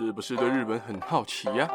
[0.00, 1.68] 是不是对日本很好奇呀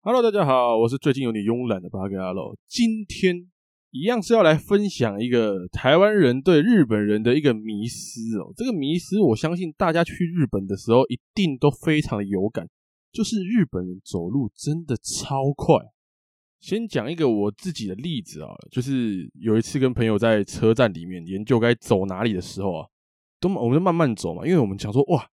[0.00, 2.56] ？Hello，大家好，我是最近有点慵懒的八格阿洛。
[2.66, 3.50] 今天
[3.90, 8.50] 一样是要来分享一个台湾人对日本人的一个迷思哦。
[8.56, 12.66] 这个迷思，我相信大家去日本的时候一定都非常的有感，
[13.12, 15.76] 就是日本人走路真的超快。
[16.62, 22.88] 先讲一个我自己的例子啊，就是有一次跟朋友在车站里面研究该走哪里的时候啊，
[23.40, 25.26] 都我们就慢慢走嘛，因为我们想说哇，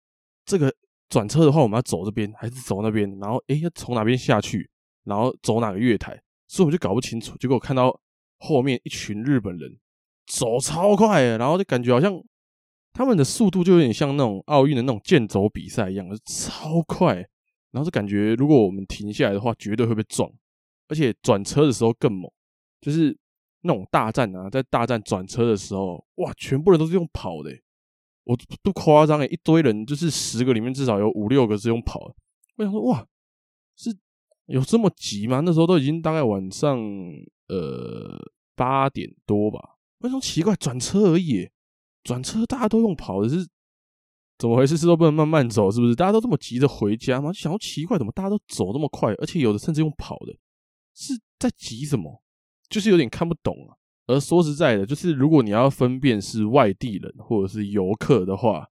[0.44, 0.74] 这个
[1.08, 4.68] 转车的话我们要走这边还是走那边，然后诶要从哪边下去，
[5.04, 7.38] 然后走哪个月台，所以我们就搞不清楚。
[7.38, 7.96] 结果看到
[8.40, 9.78] 后面一群日本人
[10.26, 12.20] 走超快，然后就感觉好像
[12.92, 17.18] 他们的速度就有点像那种奥运的那种健走比赛一样，超快，
[17.70, 20.28] 然后就感觉如果我们停下来的话，绝对会被撞。
[20.90, 22.30] 而且转车的时候更猛，
[22.82, 23.18] 就是
[23.62, 27.52] 那种大站啊，在大站转车的时候，哇，全部人都是用跑的，
[28.26, 32.16] 我不夸张诶，一堆人就是十个里面至少有五六个是用跑的。
[32.58, 33.06] 我想说，哇，
[33.78, 33.96] 是
[34.48, 35.42] 有这么急吗？
[35.42, 36.78] 那时候都已经大概晚上
[37.48, 38.20] 呃
[38.56, 39.78] 八点多吧。
[40.00, 40.56] 为什么奇怪？
[40.56, 41.50] 转车而已，
[42.04, 43.48] 转车大家都用跑的，是
[44.38, 44.78] 怎么回事？
[44.78, 45.94] 是都不能慢慢走，是不是？
[45.94, 47.32] 大家都这么急着回家吗？
[47.32, 49.14] 就想要奇怪，怎么大家都走那么快？
[49.16, 50.34] 而且有的甚至用跑的。
[51.00, 52.22] 是在急什么？
[52.70, 53.76] 就是有点看不懂啊。
[54.08, 58.68] 而说实在的，就是如果你要分辨是外地人或者是游客的话，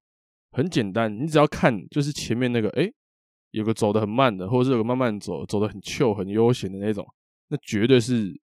[0.50, 2.92] 很简单，你只要看就是前面那个，诶，
[3.52, 7.06] 有个走得很慢的，或者是有个慢慢走，走得很 chill 很悠闲的那种，
[7.48, 8.38] 那绝对是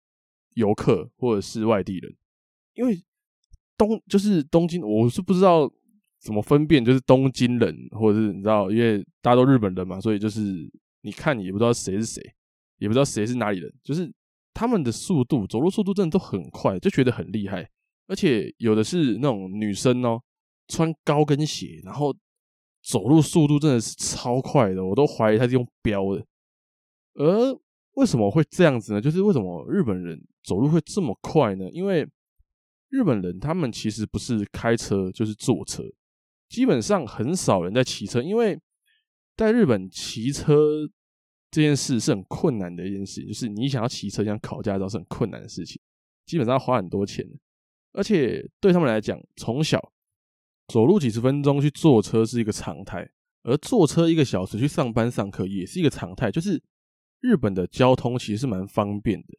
[0.53, 2.15] 游客或者是外地人。
[2.75, 3.03] 因为
[3.77, 5.69] 东就是东京，我是不知道
[6.19, 10.41] 怎么分辨，就是东京人或者是你知道，因为大家都日本人嘛，所以就是
[11.01, 12.21] 你看你也不知道谁是谁。
[12.77, 14.11] 也不知道谁是哪里人，就是
[14.53, 17.69] 他们的速度，走路速度真的都很快，就觉得很厉害。
[18.07, 20.21] 而且有的是那种女生哦，
[20.67, 22.13] 穿高跟鞋，然后
[22.83, 26.25] 走路速度真的是超快的，我都怀疑她是用飙的。
[27.13, 27.57] 而
[27.93, 29.01] 为什么会这样子呢？
[29.01, 31.69] 就是为什么日本人走路会这么快呢？
[31.71, 32.05] 因为
[32.89, 35.83] 日本人他们其实不是开车就是坐车，
[36.49, 38.59] 基本上很少人在骑车，因为
[39.37, 40.89] 在日本骑车。
[41.53, 45.79] 这件事是很困难的一件事，就是你想要骑车、想考驾照是很困难的事情，
[46.25, 47.23] 基本上要花很多钱，
[47.91, 49.93] 而且对他们来讲，从小
[50.67, 53.07] 走路几十分钟去坐车是一个常态，
[53.43, 56.31] 而坐车一个小时去上班上课也是一个常态。
[56.31, 56.59] 就是
[57.19, 59.37] 日本的交通其实是蛮方便的，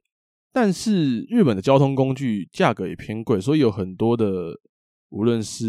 [0.52, 4.60] 但是日本的交通工具价格也偏贵，所以有很多的
[5.08, 5.66] 无论是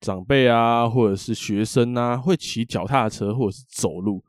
[0.00, 4.24] 长辈啊，或者是学生啊，会骑脚踏车或者是走路。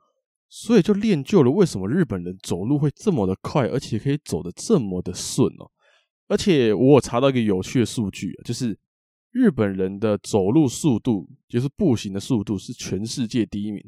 [0.53, 5.71] 所以就练就了为什么日本人走路会这么的快，而且可以走得这么的顺哦。
[6.27, 8.77] 而且我有查到一个有趣的数据，就是
[9.31, 13.81] 日本人的走路速度，就是步行的速度是全世界第一名，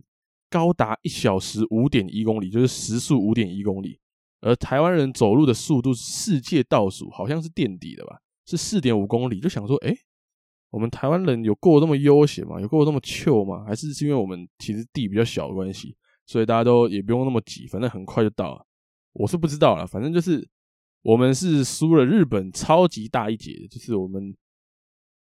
[0.49, 3.99] 高达一小时五点一公里，就是时速五点一公里。
[4.39, 9.41] 而台湾人走路的速度是世界倒数，好像是垫底的吧，是四点五公里。
[9.41, 9.93] 就想说，诶，
[10.69, 12.59] 我们台湾人有过这么悠闲吗？
[12.61, 13.65] 有过这么糗吗？
[13.67, 15.93] 还是是因为我们其实地比较小的关系？
[16.25, 18.65] 所以大家都也不用那么急，反正很快就到了。
[19.13, 20.47] 我是不知道啦，反正就是
[21.03, 24.35] 我们是输了日本超级大一截，就是我们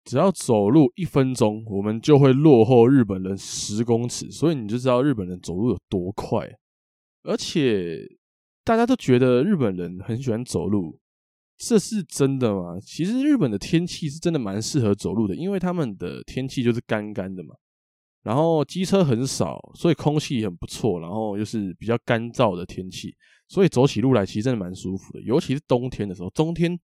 [0.04, 4.30] 只要走路一分钟，我们就会落后日本人十公尺。
[4.32, 6.50] 所以你就知道日本人走路有多快。
[7.24, 8.00] 而且
[8.64, 11.00] 大家都觉得日本人很喜欢走路，
[11.58, 12.80] 这是真的吗？
[12.80, 17.56] 其实日本的天气是真的蛮适合走路的，因为他们的天气就是干干的嘛。
[18.24, 23.16] 然后机车很少，所以空气很不错，然后又是比较干燥的天气，
[23.48, 25.22] 所以走起路来其实真的蛮舒服的。
[25.22, 26.78] 尤其是冬天的时候，冬天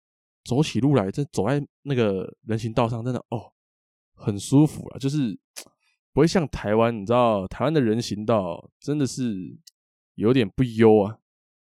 [0.44, 3.52] 走起路来，这走在那个人行道上，真的哦，
[4.14, 4.98] 很舒服了。
[4.98, 5.38] 就是
[6.12, 9.54] 不会像台湾，你知道，台湾的人行道真的是
[10.14, 11.18] 有点不优啊。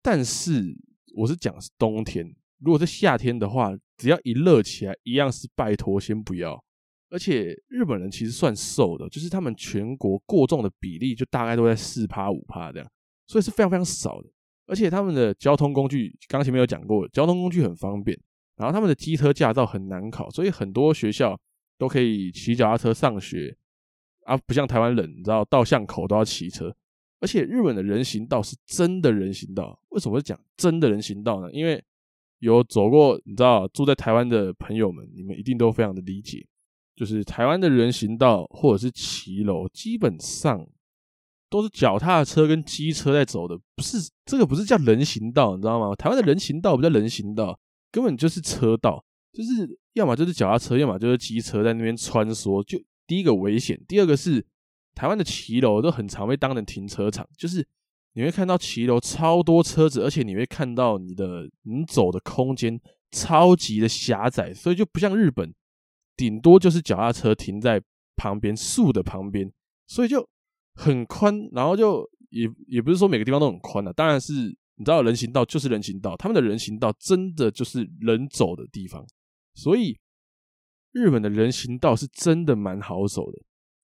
[0.02, 0.76] 但是
[1.16, 6.64] 我是讲是冬天，如果是夏天的话，只要一热起来，一样是拜托先不要。
[7.14, 12.92] 而且日本人其实算瘦的，就是他们全国过重的比例就大概都在四趴五趴这样，
[13.28, 14.30] 所以是非常非常少的。
[14.66, 18.20] 而且他们的交通工具，刚前面有讲过，交通工具很方便。
[18.56, 21.40] 然后他们的机车驾照很难考，所以很多学校
[21.78, 23.56] 都可以骑脚踏车上学
[24.24, 26.76] 啊，不像台湾人，你知道到巷口都要骑车。
[27.20, 31.52] 而且日本的人行道是真的人行道，为什么会讲真的人行道呢？
[31.52, 31.84] 因为
[32.40, 36.46] 有走过，你知道住在台湾的朋友们，你们一定都非常的理解。
[36.96, 40.68] 就是台湾的人行道或者是骑楼，基本上
[41.50, 45.96] 都是脚踏车跟机车在走的，不是这个不是叫人行道，你知道吗？
[45.96, 47.60] 台湾的人行道不叫人行道，
[47.92, 52.64] 根本就是车道，就是要么就是脚踏车，要么就是机车在那边穿梭。
[52.64, 54.44] 就第一个危险，第二个是
[54.96, 57.68] 台湾的骑楼都很常被当成停车场，就是
[58.14, 62.80] 你会看到骑楼超多车子，而且你会看到你的你走的空间
[63.12, 65.54] 超级的狭窄，所以就不像日本，
[66.16, 67.82] 顶多就是脚踏车停在
[68.16, 69.52] 旁边树的旁边，
[69.88, 70.28] 所以就。
[70.76, 79.06] 很宽，然后就也也不是说每个地方都很宽啊，当然是你知道人行道就是人行道，他们的人行道真的就是人走的地方，
[79.54, 79.96] 所以
[80.92, 83.40] 日本的人行道是真的蛮好走的。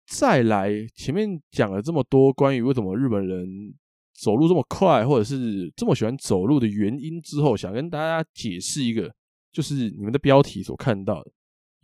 [0.05, 3.73] 再来前面讲了这么多关于为什么日本人
[4.13, 9.11] 走路这么快，或者是这么喜欢走路的原因之后，想跟大家解释一个，
[9.51, 11.31] 就是你们的标题所看到的。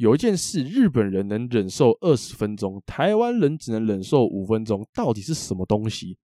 [0.01, 6.17] 有一件事，日本人能忍受二十分钟，台湾人只能忍受五分钟，到底是什么东西？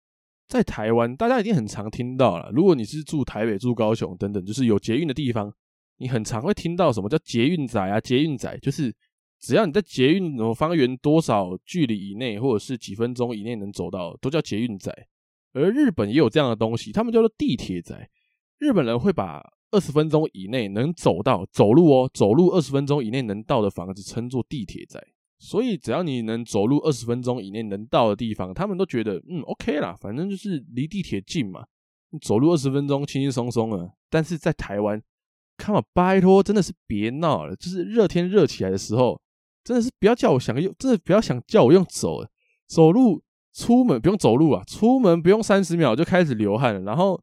[0.49, 2.50] 在台湾，大家一定很常听到了。
[2.55, 5.52] 如果你是住台北、住高雄等等，就是有捷运的地方，
[5.99, 8.00] 你很常会听到什么叫捷运仔啊？
[8.00, 8.90] 捷运仔就是
[9.38, 14.90] 只要你在捷运方圆多少距离以内，或者是几分钟以内能走到，都叫捷运仔。
[15.52, 18.08] 而日本也有这样的东西，他们叫做地铁仔。
[18.56, 25.03] 日本人会把二十分钟以内能走到走路哦，走路二十分钟以内能到的房子称作地铁宅。
[25.39, 31.65] 所以只要你能走路二十分钟以内能到的地方，他们都觉得嗯 OK 啦，反正就是离地铁近嘛，
[32.23, 33.93] 走路二十分钟轻轻松松的。
[34.09, 35.03] 但是在台湾，
[35.59, 39.21] 看嘛，拜托，真的是别闹了，就是热天热起来的时候，
[39.63, 42.25] 真的是不要叫我想用，真的不要想叫我用走，
[42.67, 43.23] 走路
[43.53, 47.21] 出门不用走路啊，出门不用三十秒就开始流汗了，然后。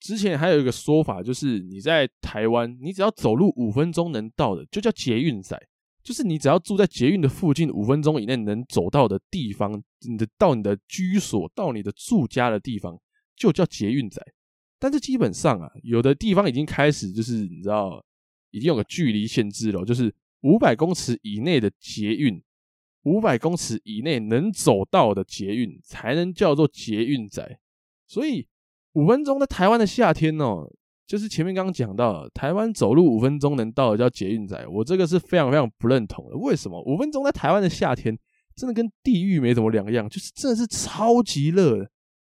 [0.00, 5.60] 之前还有一个说法，就是你在台湾，你只要走路五分钟能到的，就叫捷运仔。
[6.02, 9.70] 就是你只要住在捷运的附近，五分钟以内能走到的地方，
[10.08, 12.98] 你的到你的居所，到你的住家的地方，
[13.36, 14.20] 就叫捷运仔。
[14.78, 18.02] 但是基本上啊，有的地方已经开始就是你知道，
[18.52, 22.42] 已经有个距离限制了，就是五百公尺以内的捷运，
[23.02, 27.60] 五百公尺以内能走到的捷运才能叫做捷运仔。
[28.08, 28.48] 所以。
[28.94, 30.68] 五分钟在台湾的夏天哦，
[31.06, 36.36] 就是前面刚刚讲到，台湾走路五分钟能到的叫捷运仔，我这个是非常非常不认同的。
[36.36, 36.82] 为什么？
[36.82, 38.18] 五分钟在台湾的夏天
[38.56, 41.88] 真的跟地狱没什么两样，就是真的是超级热，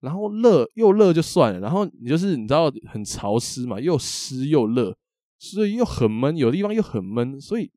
[0.01, 4.95] 然后热又热就算了，然后你就是你知道很潮湿嘛，又湿又热，
[5.39, 7.71] 所以又很闷，有的地方又很闷，所以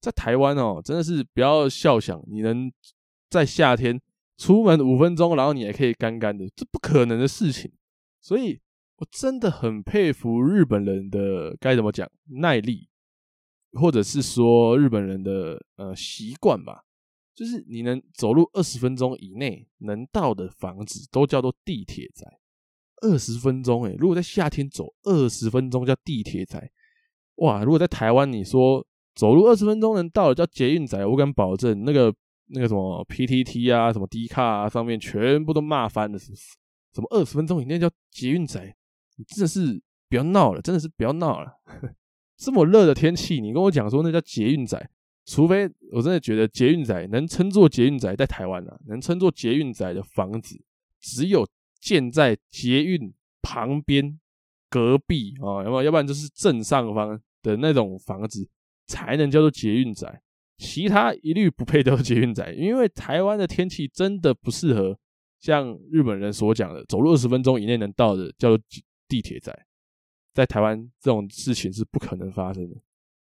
[0.00, 2.70] 在台湾哦，真的是不要笑想你能
[3.30, 4.00] 在夏天
[4.36, 7.72] 出门五分钟，然后你还可以干干的，这不可能的事情。
[8.24, 8.58] 所以，
[8.96, 12.10] 我真的很佩服日本人的该怎么讲
[12.40, 12.88] 耐力，
[13.72, 16.84] 或者是说日本人的呃习惯吧。
[17.34, 22.24] 就是你能走路二十分钟以内能到的房子，都叫做地铁宅。
[23.02, 26.70] 二十分钟，诶，如果在夏天走二十分钟叫地铁宅，
[27.34, 27.62] 哇！
[27.62, 32.14] 如果在台湾，你说走路二十分钟能到的叫捷运宅，我敢保证那个
[32.46, 36.56] 那个什么 PTT 啊，什么 D 卡啊，上面全部都骂翻了，是不是？
[36.94, 38.74] 怎么二十分钟以内叫捷运仔？
[39.16, 41.52] 你真的是不要闹了，真的是不要闹了。
[42.38, 44.90] 这么热的天气，你跟我讲说那叫捷运仔，
[45.24, 50.60] 除非我真的觉得捷运仔能称作捷运仔，在台湾啊，能称作捷运仔的房子，
[51.00, 51.48] 只有
[51.80, 54.18] 建在捷运旁边、
[54.70, 58.48] 隔壁啊，要不要不然就是正上方的那种房子，
[58.86, 60.22] 才能叫做捷运仔。
[60.58, 64.98] 其他一律不配叫捷运仔，因为台湾的天气真的不适合。
[65.44, 68.58] 像日本人所讲的，走路二十分钟以内能到的叫做
[69.06, 69.54] 地铁仔，
[70.32, 72.80] 在台湾这种事情是不可能发生的，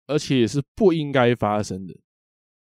[0.07, 1.95] 而且也是不应该发生的。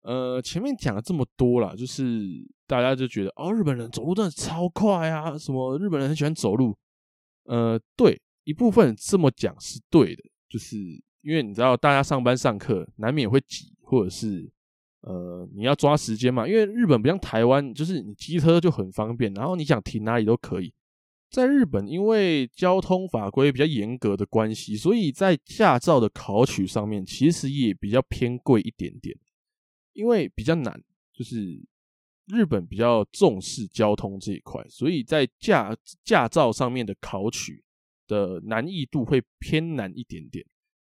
[0.03, 6.79] 呃，前面讲了这么多啦，就是大家就觉得哦，日本人走路真的超快啊，什么日本人很喜欢走路。
[7.47, 10.77] 呃，对，一部分这么讲是对的，就是
[11.23, 14.49] 因为你知道，大家上班上课难免会挤，或者是。
[15.07, 20.73] 呃，你要抓时间嘛，因为日本不像台湾，就是你机车就很方便，然后你想停哪里都可以。
[21.31, 29.15] 在日本，因为交通法规比较严格的关系，所以在驾照的考取上面其实也比较偏贵一点点，
[29.93, 30.83] 因为比较难，
[31.13, 31.63] 就是
[32.29, 37.63] 日本比较重视交通这一块，所以在驾驾照上面的考取
[38.07, 40.43] 的难易度会偏难一点点，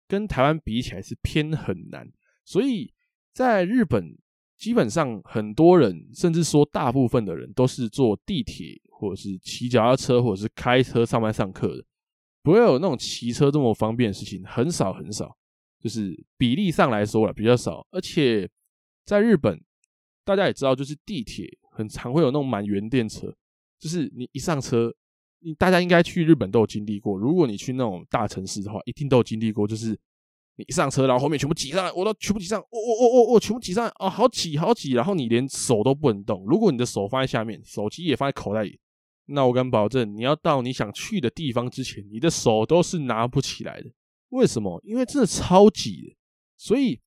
[0.10, 2.12] 跟台湾比起来是偏很难，
[2.44, 2.94] 所以。
[3.40, 4.18] 在日本，
[4.58, 11.86] 基本上很多人，甚至说大部分的人，都是坐地铁，或者是骑脚踏车，或者是开车上班上课的，
[12.44, 15.34] 不会有那种骑车这么方便的事情，很少很少，
[15.80, 17.88] 就是比例上来说了比较少。
[17.92, 18.46] 而且
[19.06, 19.58] 在日本，
[20.26, 23.34] 大家也知道，就是地铁很常会有那种满员电车，
[23.80, 24.94] 就是你一上车，
[25.40, 27.18] 你大家应该去日本都有经历过。
[27.18, 29.98] 如果你去那种大城市的话，一定都有经历过，就是
[30.60, 36.46] 你一上车，然后后面全部挤上来，我都全部挤上，哦哦哦哦哦，全部挤上来，哦，好挤好挤，然后你连手都不能动。
[36.46, 38.78] 如果你的手放在下面，手机也放在口袋里，
[39.28, 43.90] 那我敢保证，你要到你想去的地方之前，你的手都是拿不起来的。
[44.30, 44.80] 为什么？
[44.84, 46.16] 因为真的超挤的，
[46.58, 47.00] 所以。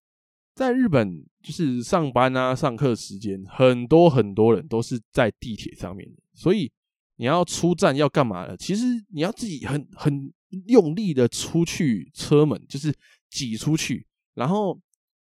[0.55, 6.23] 在日本，就是上班啊、上课时间，很多很多人都是在地铁上面的。
[6.35, 6.71] 所以
[7.17, 8.55] 你要出站要干嘛呢？
[8.55, 10.31] 其实你要自己很很
[10.67, 12.95] 用力的出去车门，就是
[13.33, 14.07] 挤出去。
[14.35, 14.79] 然后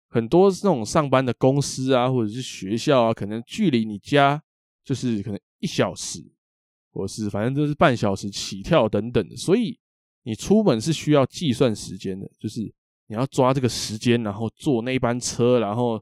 [0.08, 4.42] 很多这种上班的公司啊，或者是学校啊，可能距离你家
[4.82, 6.24] 就是可能一小时，
[6.90, 9.36] 或是反正就是半小时起跳等等的。
[9.36, 9.78] 所以
[10.22, 12.74] 你出门是需要计算时间的，就是。
[13.10, 16.00] 你要抓这个时间，然后坐那班车，然后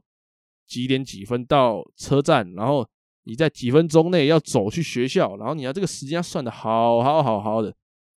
[0.67, 2.87] 几点几分到车站，然后
[3.23, 7.75] 你在几分钟内要走去学校，然后你要这个时间要算得好好好好的。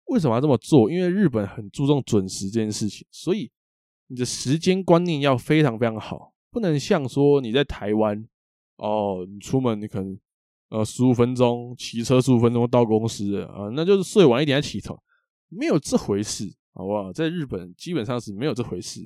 [0.05, 0.89] 为什么要这么做？
[0.91, 3.51] 因为日本很注重准时这件事情，所以
[4.09, 8.27] 你的时间观念要非常非常好，不能像说你在台湾
[8.75, 10.19] 哦，你出门你可能
[10.69, 15.01] 呃十五分钟骑车十五分钟到公司啊，那就是睡晚一点起床，
[15.47, 16.53] 没有这回事。
[16.71, 17.11] 好不好？
[17.11, 19.01] 在日本基本上是没有这回事，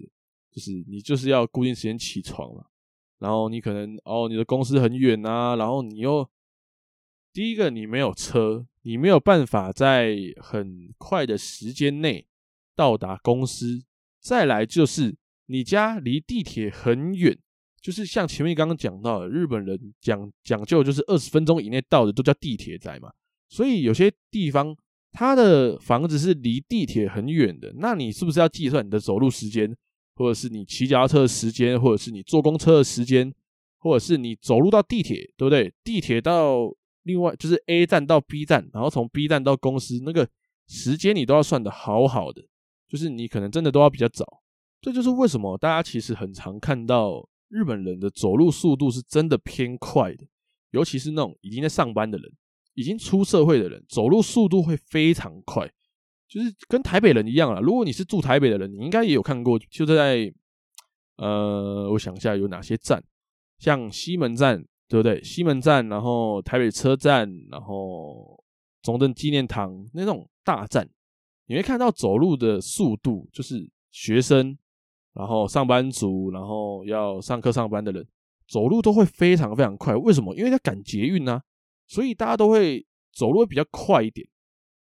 [0.52, 2.66] 就是你就是要固定时间起床嘛，
[3.18, 6.30] 然后你可能哦，你的公司很远啊，然后你又
[7.32, 12.28] 第一个你没有车，你没有办法在很快的时间内
[12.76, 13.84] 到达公司，
[14.24, 15.14] 再来就是
[15.48, 17.38] 你家离地铁很远，
[17.82, 23.12] 就是像前面刚刚讲到的，日本人讲讲究就是二十分钟以内到的都叫地铁宅嘛，
[23.50, 24.76] 所以有些地方。
[25.16, 29.72] 他的房子是离地铁很远的，那你是不是要计算你的走路时间，
[30.16, 33.32] 或者是你骑脚踏车的时间，或者是你坐公车的时间，
[33.78, 35.72] 或者是你走路到地铁，对不对？
[35.84, 36.68] 地铁到
[37.04, 40.28] 另外就是 A 站到 B 站，然后从 B 站到公司，那个
[40.68, 42.44] 时间你都要算得好好的，
[42.94, 44.24] 就是你可能真的都要比较早。
[44.80, 50.24] 这就是为什么大家其实很常看到日本人的走路速度是真的偏快的，
[50.70, 52.32] 尤其是那种已经在上班的人。
[52.76, 55.72] 已经出社会的人走路速度会非常快，
[56.28, 57.60] 就是跟台北人一样啦。
[57.60, 60.34] 如果你是住台北的人，你应该也有看过，就在
[61.18, 63.04] 呃，我想一下有哪些站，
[63.60, 65.24] 像西门站，对不对？
[65.24, 68.44] 西门站，然后台北车站，然后
[68.82, 70.90] 中正纪念堂那种大站，
[71.46, 74.58] 你会看到走路的速度，就是学生，
[75.14, 78.08] 然后上班族，然后要上课上班的人，
[78.48, 79.96] 走路都会非常非常快。
[79.96, 80.36] 为什么？
[80.36, 81.42] 因为他赶捷运啊。
[81.86, 84.26] 所以大家都会走路会比较快一点，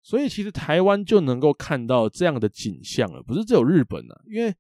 [0.03, 4.53] 所以其实台湾就能够看到这样的景象了，不是只有日本啊，因为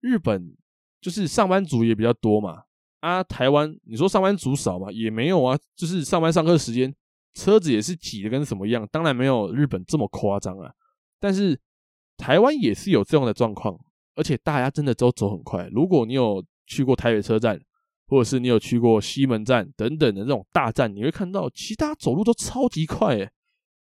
[0.00, 0.54] 日本
[1.00, 2.62] 就是上班族也比较多嘛，
[3.00, 6.94] 啊，台湾你说上班族少嘛，也没有啊，就是上班上课时间
[7.32, 10.70] 车子也是挤的跟什么一样，当然没有日本这么夸张啊，
[11.20, 11.60] 但是
[12.16, 13.78] 台湾也是有这样的状况，
[14.16, 17.60] 而且大家真的都走很快，如果你有去过台北车站。
[18.10, 23.30] 或者是你有去过西门站等等的这种大站，你会看到，其他走路都超级快，诶，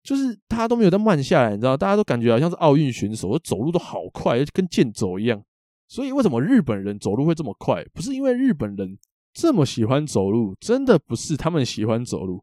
[0.01, 5.44] 就是大家都没有在慢下来，你知道，大家都感觉好像是奥运选手，走路都好快，跟健走一样。
[5.89, 7.84] 所以为什么日本人走路会这么快？
[7.94, 8.98] 不是因为日本人
[9.34, 12.41] 这么喜欢走路，真的不是他们喜欢走路。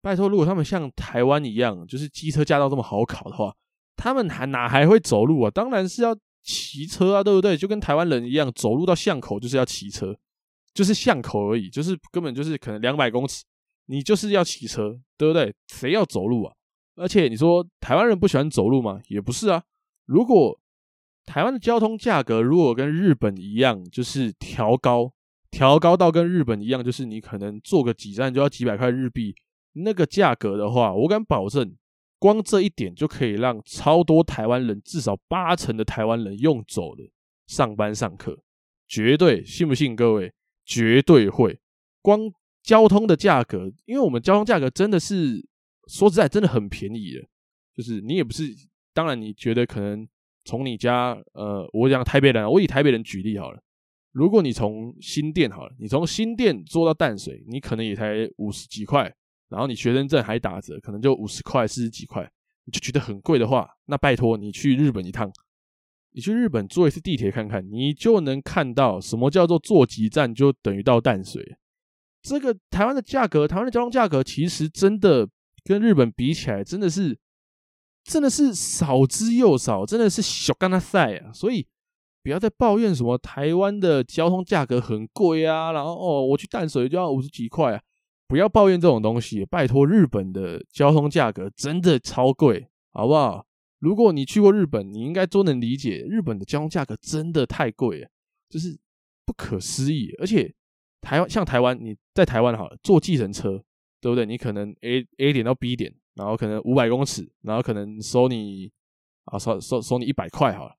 [0.00, 3.52] 拜托，如果他们像台湾一样，就是机车驾照这么好考的话，
[4.00, 5.50] 他们还哪还会走路啊？
[5.50, 7.56] 当然是要骑车啊，对不对？
[7.56, 10.16] 就跟台湾人一样，走路到巷口就是要骑车。
[10.72, 13.44] 就是巷口而已，就是根本就是可能两百公尺，
[13.86, 15.52] 你就是要骑车，对不对？
[15.66, 16.54] 谁要走路啊？
[16.94, 19.00] 而且你说台湾人不喜欢走路吗？
[19.08, 19.60] 也不是啊。
[20.06, 20.56] 如果
[21.26, 25.12] 台湾的交通价格如果跟日本一样，就是调高，
[25.50, 29.34] 调高到跟日本一样，就是你可能坐个几站就要几百块日币，
[29.72, 31.74] 那个价格的话，我敢保证，
[32.20, 37.02] 光这一点就可以让超多台湾人，至少八成的台湾人用走的
[37.48, 38.38] 上班上课，
[38.86, 40.32] 绝对，信不信各位？
[40.66, 41.58] 绝对会，
[42.00, 42.30] 光
[42.62, 45.44] 交通的价格，因为我们交通价格真的是
[45.88, 47.26] 说实在真的很便宜的，
[47.74, 48.44] 就是你也不是，
[48.92, 50.06] 当然你觉得可能
[50.44, 53.60] 从你家，呃，我讲台北人，我以台北人举例好了，
[54.12, 59.12] 如果你从新店好了，你从新店坐到淡水，你可能也才五十几块，
[59.50, 62.22] 然后你学生证还打折，可能就五十块、四十几块，
[62.64, 65.30] 你就觉得很贵的话，那拜托你去日本一趟。
[66.12, 71.56] 你去日本坐一次地铁看看，你就能看到什么叫做坐几站就等于到淡水。
[72.20, 75.28] 这个台湾的价格，台湾的交通价格其实真的
[75.62, 77.16] 跟日本比起来，真的是
[78.02, 81.32] 真的是少之又少，真的是小干他赛啊！
[81.32, 81.64] 所以
[82.24, 87.82] 不要再抱怨什么台湾的交通价格很贵啊，然后哦，我去淡水就要五十几块啊，
[88.30, 93.44] 不要抱怨这种东西，拜托，日本的交通价格真的超贵，好不好？
[93.80, 98.08] 如果你去过日本，你应该都能理解，日本的交通价格真的太贵了，
[98.48, 98.78] 就是
[99.26, 100.14] 不可思议。
[100.20, 100.54] 而且
[101.00, 103.60] 台湾像台湾，你在台湾好了，坐计程车，
[104.00, 104.24] 对不对？
[104.24, 108.70] 你可能 A A 点到 B 点，然后可能五百公尺，然后可能收你
[109.24, 110.76] 啊收收收你一百块好了。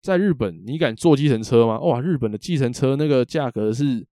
[0.00, 1.78] 在日本，你敢坐计程车吗？
[1.80, 4.06] 哇，日本的计程车那个价格是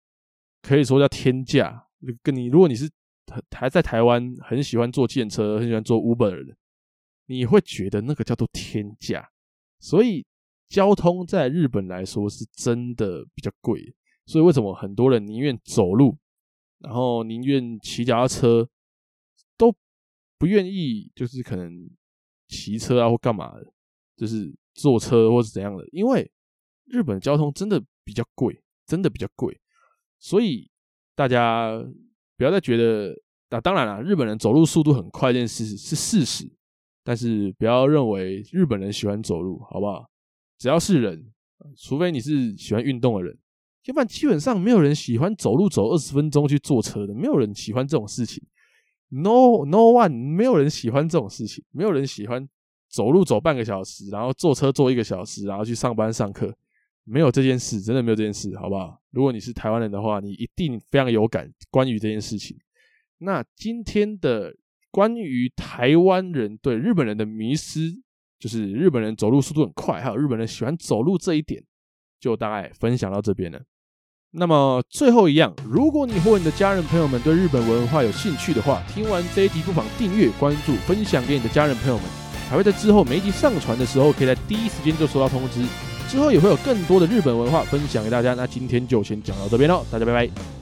[0.63, 1.85] 可以说叫天价。
[2.23, 2.89] 跟你，如果你是
[3.51, 6.55] 还在台湾很喜欢坐电车，很喜欢坐 Uber 的，
[7.27, 9.29] 你会觉得那个叫做天价。
[9.79, 10.25] 所以
[10.67, 13.95] 交通在日本来说是真的比较贵。
[14.25, 16.17] 所以为什么很多人宁愿走路，
[16.79, 18.67] 然后宁愿骑脚踏车，
[19.55, 19.73] 都
[20.37, 21.89] 不愿意就是可能
[22.47, 23.65] 骑车啊或干嘛的，
[24.17, 25.87] 就是坐车或是怎样的？
[25.91, 26.31] 因为
[26.85, 29.61] 日本交通真的比较贵，真的比较贵，
[30.19, 30.70] 所以。
[31.21, 31.79] 大家
[32.35, 33.13] 不要再觉得，
[33.51, 36.51] 那当然了，日本人走路速度很快这件事是事实，
[37.03, 40.09] 但是不要认为日本人喜欢走路，好不好？
[40.57, 41.31] 只要是人，
[41.77, 43.37] 除非你是喜欢运动的人，
[43.85, 48.43] 要不然基本上没有人喜欢走路走二十分钟去坐车的，没有人喜欢这种事情。
[49.09, 52.49] No no one，没有人喜欢这种事情，没有人喜欢
[52.89, 56.51] 走路走半个小时，然后坐车坐一个小时，然后去上班上课。
[57.03, 59.01] 没有这件事，真的没有这件事，好不好？
[59.11, 62.57] 如果你是台湾人的话，你一定非常有感关于这件事情。
[63.17, 64.53] 那今天的
[64.89, 67.91] 关于台湾人对日本人的迷思，
[68.39, 71.63] 就是日本人走路速度很快，还有日本人喜欢走路这一点，
[72.19, 73.61] 就大概分享到这边了。
[74.31, 82.05] 那么最后一样，如果你或你的家人朋友们对日本文化有兴趣的话，听完这一集不妨订阅、关注、分享给你的家人朋友们，
[82.49, 85.90] 还会在之后每一集上传的时候，可以在第一时间就收到通知。
[86.11, 88.33] 之后也会有更多的日本文化分享给大家。
[88.33, 90.60] 那今天就先讲到这边喽，大家拜拜。